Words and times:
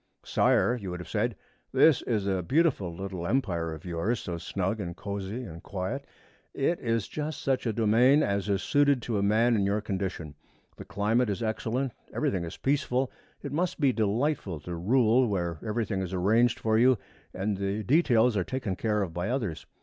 'Sire,' 0.25 0.75
you 0.81 0.89
would 0.89 0.99
have 0.99 1.07
said, 1.07 1.35
'this 1.71 2.01
is 2.01 2.25
a 2.25 2.41
beautiful 2.41 2.91
little 2.91 3.27
empire 3.27 3.71
of 3.71 3.85
yours, 3.85 4.19
so 4.19 4.35
snug 4.39 4.79
and 4.79 4.95
cosy 4.97 5.43
and 5.43 5.61
quiet. 5.61 6.07
It 6.55 6.79
is 6.79 7.07
just 7.07 7.39
such 7.39 7.67
a 7.67 7.71
domain 7.71 8.23
as 8.23 8.49
is 8.49 8.63
suited 8.63 9.03
to 9.03 9.19
a 9.19 9.21
man 9.21 9.55
in 9.55 9.63
your 9.63 9.79
condition. 9.79 10.33
The 10.77 10.85
climate 10.85 11.29
is 11.29 11.43
excellent. 11.43 11.91
Everything 12.11 12.43
is 12.45 12.57
peaceful. 12.57 13.11
It 13.43 13.51
must 13.51 13.79
be 13.79 13.93
delightful 13.93 14.59
to 14.61 14.73
rule 14.75 15.27
where 15.27 15.59
everything 15.63 16.01
is 16.01 16.15
arranged 16.15 16.57
for 16.59 16.79
you 16.79 16.97
and 17.31 17.57
the 17.57 17.83
details 17.83 18.35
are 18.35 18.43
taken 18.43 18.75
care 18.75 19.03
of 19.03 19.13
by 19.13 19.29
others. 19.29 19.67